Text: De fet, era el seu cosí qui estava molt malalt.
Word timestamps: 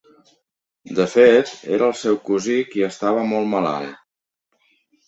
De 0.99 1.05
fet, 1.15 1.51
era 1.77 1.91
el 1.91 1.95
seu 2.01 2.19
cosí 2.31 2.59
qui 2.73 2.87
estava 2.91 3.31
molt 3.37 3.51
malalt. 3.57 3.99